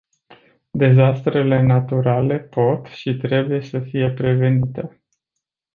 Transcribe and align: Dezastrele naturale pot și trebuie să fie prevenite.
Dezastrele 0.71 1.61
naturale 1.61 2.39
pot 2.39 2.85
și 2.85 3.13
trebuie 3.13 3.61
să 3.61 3.79
fie 3.79 4.11
prevenite. 4.11 5.01